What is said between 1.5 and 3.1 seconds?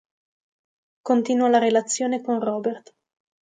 la relazione con Robert.